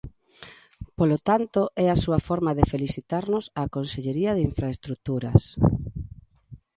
[0.97, 5.43] Polo tanto, é a súa forma de felicitarnos á Consellería de Infraestruturas.